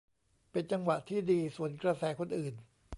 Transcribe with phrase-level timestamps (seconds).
[0.51, 2.53] เป็นจังหวะที่ดีสวนกระแสคนอื่น